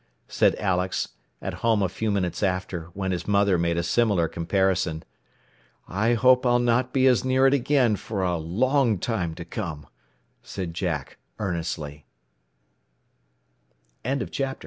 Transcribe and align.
said 0.27 0.55
Alex, 0.55 1.09
at 1.43 1.53
home 1.61 1.83
a 1.83 1.87
few 1.87 2.09
minutes 2.09 2.41
after, 2.41 2.89
when 2.95 3.11
his 3.11 3.27
mother 3.27 3.55
made 3.55 3.77
a 3.77 3.83
similar 3.83 4.27
comparison. 4.27 5.03
"I 5.87 6.15
hope 6.15 6.43
I'll 6.43 6.57
not 6.57 6.91
be 6.91 7.05
as 7.05 7.23
near 7.23 7.45
it 7.45 7.53
again 7.53 7.95
for 7.97 8.23
a 8.23 8.37
long 8.39 8.97
time 8.97 9.35
to 9.35 9.45
come," 9.45 9.85
said 10.41 10.73
Jac 10.73 11.19